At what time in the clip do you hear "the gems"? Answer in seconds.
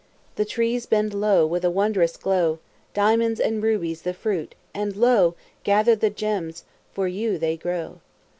5.95-6.63